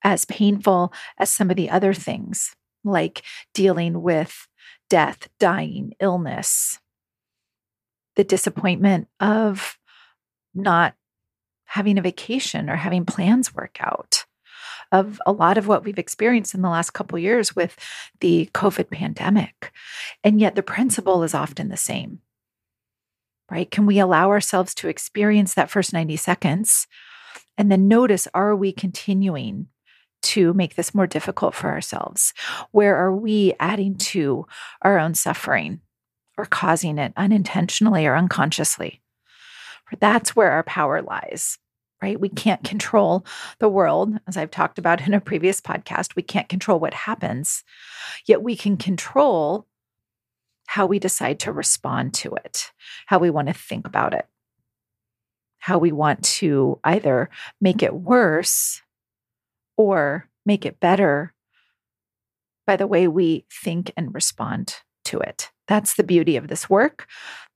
as 0.05 0.27
painful 0.27 0.93
as 1.17 1.31
some 1.31 1.51
of 1.51 1.57
the 1.57 1.71
other 1.71 1.95
things, 1.95 2.55
like 2.85 3.23
dealing 3.55 4.03
with 4.03 4.47
death, 4.91 5.29
dying, 5.41 5.95
illness, 5.99 6.79
the 8.17 8.25
disappointment 8.25 9.09
of 9.21 9.79
not 10.55 10.95
having 11.69 11.99
a 11.99 12.03
vacation 12.03 12.69
or 12.69 12.77
having 12.77 13.05
plans 13.07 13.55
work 13.55 13.79
out 13.81 14.25
of 14.91 15.21
a 15.27 15.33
lot 15.33 15.59
of 15.59 15.69
what 15.69 15.85
we've 15.85 15.99
experienced 15.99 16.55
in 16.55 16.63
the 16.63 16.69
last 16.69 16.91
couple 16.91 17.19
years 17.19 17.55
with 17.55 17.77
the 18.21 18.49
covid 18.55 18.91
pandemic. 18.91 19.73
And 20.25 20.41
yet 20.41 20.55
the 20.55 20.63
principle 20.63 21.23
is 21.23 21.35
often 21.35 21.69
the 21.69 21.77
same 21.77 22.21
right? 23.51 23.71
Can 23.71 23.87
we 23.87 23.99
allow 23.99 24.29
ourselves 24.29 24.75
to 24.75 24.89
experience 24.89 25.55
that 25.55 25.71
first 25.71 25.93
90 25.93 26.17
seconds 26.17 26.87
and 27.57 27.73
then 27.73 27.89
notice 27.89 28.29
are 28.35 28.55
we 28.55 28.73
continuing 28.73 29.67
to 30.21 30.53
make 30.55 30.75
this 30.75 30.95
more 30.95 31.07
difficult 31.07 31.55
for 31.55 31.69
ourselves? 31.69 32.33
Where 32.71 32.97
are 32.97 33.15
we 33.15 33.55
adding 33.59 33.97
to 33.97 34.47
our 34.83 34.99
own 34.99 35.15
suffering 35.15 35.81
or 36.37 36.45
causing 36.45 36.99
it 36.99 37.13
unintentionally 37.17 38.07
or 38.07 38.17
unconsciously 38.17 39.01
that's 39.97 40.37
where 40.37 40.51
our 40.51 40.63
power 40.63 41.03
lies, 41.03 41.59
right? 42.03 42.21
We 42.21 42.29
mm-hmm. 42.29 42.37
can't 42.37 42.65
control 42.65 43.25
the 43.59 43.69
world, 43.69 44.19
as 44.27 44.37
I've 44.37 44.51
talked 44.51 44.79
about 44.79 45.07
in 45.07 45.15
a 45.15 45.21
previous 45.21 45.61
podcast. 45.61 46.17
We 46.17 46.23
can't 46.23 46.49
control 46.49 46.79
what 46.79 46.95
happens, 46.95 47.65
yet 48.27 48.43
we 48.43 48.57
can 48.57 48.77
control 48.77 49.67
how 50.67 50.85
we 50.85 50.99
decide 50.99 51.41
to 51.41 51.53
respond 51.53 52.13
to 52.13 52.35
it, 52.35 52.73
how 53.07 53.19
we 53.19 53.31
want 53.31 53.49
to 53.49 53.55
think 53.55 53.87
about 53.87 54.13
it, 54.13 54.27
how 55.59 55.79
we 55.79 55.93
want 55.93 56.23
to 56.23 56.79
either 56.85 57.31
make 57.61 57.83
it 57.83 57.95
worse 57.95 58.83
or 59.79 60.29
make 60.45 60.67
it 60.67 60.81
better 60.81 61.33
by 62.67 62.77
the 62.77 62.87
way 62.87 63.09
we 63.09 63.47
think 63.51 63.91
and 63.97 64.15
respond 64.15 64.77
to 65.07 65.19
it. 65.21 65.51
That's 65.69 65.95
the 65.95 66.03
beauty 66.03 66.37
of 66.37 66.49
this 66.49 66.69
work. 66.69 67.07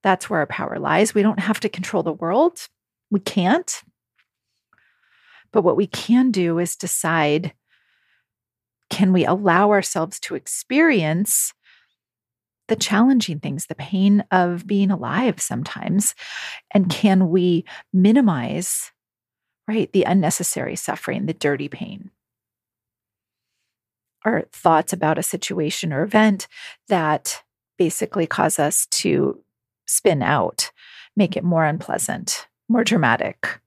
That's 0.03 0.29
where 0.29 0.40
our 0.40 0.46
power 0.46 0.79
lies. 0.79 1.14
We 1.14 1.22
don't 1.22 1.40
have 1.40 1.61
to 1.61 1.68
control 1.68 2.03
the 2.03 2.12
world. 2.12 2.68
We 3.11 3.20
can't. 3.20 3.83
But 5.53 5.62
what 5.62 5.77
we 5.77 5.87
can 5.87 6.31
do 6.31 6.59
is 6.59 6.77
decide 6.77 7.53
can 8.90 9.12
we 9.12 9.25
allow 9.25 9.70
ourselves 9.70 10.20
to 10.20 10.35
experience 10.35 11.55
the 12.68 12.77
challenging 12.77 13.40
things, 13.40 13.66
the 13.66 13.75
pain 13.75 14.22
of 14.31 14.66
being 14.66 14.90
alive 14.90 15.40
sometimes? 15.40 16.14
And 16.72 16.90
can 16.90 17.31
we 17.31 17.64
minimize, 17.92 18.92
right, 19.66 19.90
the 19.92 20.05
unnecessary 20.05 20.77
suffering, 20.77 21.25
the 21.25 21.33
dirty 21.33 21.68
pain? 21.68 22.11
our 24.25 24.42
thoughts 24.53 24.92
about 24.92 25.18
a 25.18 25.22
situation 25.22 25.92
or 25.92 26.03
event 26.03 26.46
that 26.88 27.42
basically 27.83 28.29
cause 28.29 28.61
us 28.61 28.87
to 28.87 29.42
spin 29.87 30.23
out, 30.23 30.71
make 31.16 31.37
it 31.37 31.42
more 31.42 31.64
unpleasant, 31.64 32.47
more 32.68 32.85
dramatic, 32.85 33.59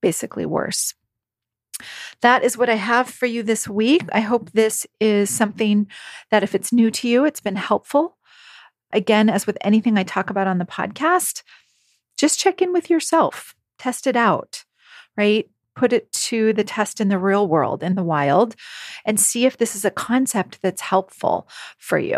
basically 0.00 0.46
worse. 0.46 0.94
That 2.22 2.42
is 2.42 2.56
what 2.56 2.70
I 2.70 2.76
have 2.76 3.10
for 3.10 3.26
you 3.26 3.42
this 3.42 3.68
week. 3.68 4.04
I 4.14 4.20
hope 4.20 4.52
this 4.52 4.86
is 4.98 5.28
something 5.28 5.88
that, 6.30 6.42
if 6.42 6.54
it's 6.54 6.72
new 6.72 6.90
to 6.92 7.06
you, 7.06 7.26
it's 7.26 7.42
been 7.42 7.56
helpful. 7.56 8.16
Again, 8.94 9.28
as 9.28 9.46
with 9.46 9.58
anything 9.60 9.98
I 9.98 10.04
talk 10.04 10.30
about 10.30 10.46
on 10.46 10.56
the 10.56 10.64
podcast, 10.64 11.42
just 12.16 12.38
check 12.38 12.62
in 12.62 12.72
with 12.72 12.88
yourself, 12.88 13.54
test 13.78 14.06
it 14.06 14.16
out, 14.16 14.64
right? 15.18 15.50
Put 15.76 15.92
it 15.92 16.10
to 16.12 16.54
the 16.54 16.64
test 16.64 16.98
in 16.98 17.10
the 17.10 17.18
real 17.18 17.46
world, 17.46 17.82
in 17.82 17.94
the 17.94 18.02
wild, 18.02 18.56
and 19.04 19.20
see 19.20 19.44
if 19.44 19.58
this 19.58 19.76
is 19.76 19.84
a 19.84 19.90
concept 19.90 20.62
that's 20.62 20.80
helpful 20.80 21.46
for 21.76 21.98
you. 21.98 22.16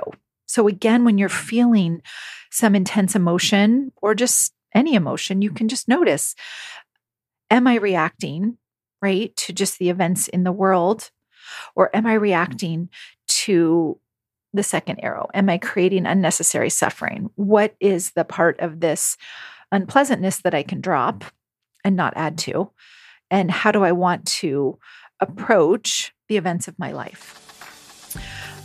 So, 0.50 0.66
again, 0.66 1.04
when 1.04 1.16
you're 1.16 1.28
feeling 1.28 2.02
some 2.50 2.74
intense 2.74 3.14
emotion 3.14 3.92
or 4.02 4.16
just 4.16 4.52
any 4.74 4.94
emotion, 4.94 5.42
you 5.42 5.52
can 5.52 5.68
just 5.68 5.86
notice 5.86 6.34
Am 7.52 7.66
I 7.66 7.76
reacting, 7.76 8.58
right, 9.00 9.34
to 9.36 9.52
just 9.52 9.78
the 9.78 9.90
events 9.90 10.26
in 10.28 10.42
the 10.42 10.52
world? 10.52 11.10
Or 11.74 11.94
am 11.94 12.06
I 12.06 12.14
mm-hmm. 12.14 12.22
reacting 12.22 12.88
to 13.28 13.98
the 14.52 14.62
second 14.64 14.98
arrow? 15.00 15.28
Am 15.34 15.48
I 15.48 15.58
creating 15.58 16.06
unnecessary 16.06 16.70
suffering? 16.70 17.30
What 17.36 17.74
is 17.78 18.12
the 18.12 18.24
part 18.24 18.58
of 18.58 18.80
this 18.80 19.16
unpleasantness 19.70 20.38
that 20.42 20.54
I 20.54 20.64
can 20.64 20.80
drop 20.80 21.24
and 21.84 21.94
not 21.94 22.14
add 22.16 22.38
to? 22.38 22.70
And 23.30 23.50
how 23.50 23.70
do 23.70 23.84
I 23.84 23.92
want 23.92 24.26
to 24.26 24.78
approach 25.20 26.12
the 26.28 26.36
events 26.36 26.66
of 26.66 26.78
my 26.78 26.90
life? 26.92 27.59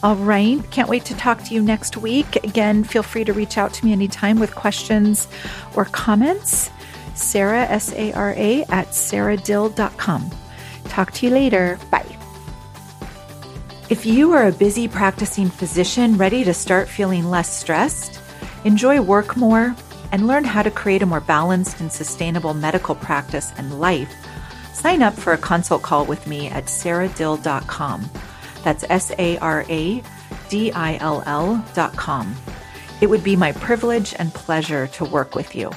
All 0.06 0.16
right. 0.18 0.62
Can't 0.70 0.88
wait 0.88 1.04
to 1.06 1.16
talk 1.16 1.42
to 1.46 1.56
you 1.56 1.64
next 1.64 1.98
week. 1.98 2.36
Again, 2.44 2.84
feel 2.84 3.02
free 3.02 3.24
to 3.24 3.34
reach 3.34 3.58
out 3.58 3.74
to 3.74 3.84
me 3.84 3.92
anytime 3.92 4.40
with 4.40 4.54
questions 4.54 5.28
or 5.76 5.86
comments. 5.86 6.70
Sara, 7.16 7.64
S 7.64 7.92
A 7.94 8.14
R 8.14 8.36
A, 8.38 8.62
at 8.66 8.90
saradill.com. 8.90 10.30
Talk 10.84 11.12
to 11.14 11.26
you 11.26 11.32
later. 11.32 11.80
Bye. 11.90 12.06
If 13.90 14.06
you 14.06 14.32
are 14.34 14.48
a 14.48 14.52
busy 14.52 14.88
practicing 14.88 15.50
physician 15.50 16.18
ready 16.18 16.44
to 16.44 16.54
start 16.54 16.88
feeling 16.88 17.32
less 17.32 17.52
stressed, 17.52 18.22
enjoy 18.64 19.02
work 19.02 19.36
more, 19.36 19.76
and 20.12 20.28
learn 20.28 20.44
how 20.44 20.62
to 20.62 20.70
create 20.70 21.02
a 21.02 21.08
more 21.08 21.20
balanced 21.20 21.80
and 21.80 21.92
sustainable 21.92 22.54
medical 22.54 22.94
practice 22.94 23.52
and 23.58 23.80
life, 23.80 24.14
sign 24.72 25.02
up 25.02 25.16
for 25.16 25.34
a 25.34 25.38
consult 25.40 25.82
call 25.82 26.06
with 26.06 26.28
me 26.28 26.48
at 26.50 26.66
saradill.com. 26.66 28.08
That's 28.66 28.84
S 28.90 29.12
A 29.20 29.38
R 29.38 29.64
A 29.70 30.04
D 30.50 30.72
I 30.74 30.98
L 30.98 31.24
L 31.26 31.64
dot 31.74 31.96
com. 31.96 32.36
It 33.00 33.08
would 33.08 33.24
be 33.24 33.36
my 33.36 33.52
privilege 33.52 34.16
and 34.18 34.34
pleasure 34.34 34.88
to 34.88 35.06
work 35.06 35.36
with 35.36 35.56
you. 35.56 35.70